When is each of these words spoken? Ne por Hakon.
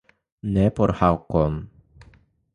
Ne 0.55 0.63
por 0.79 0.95
Hakon. 1.03 1.61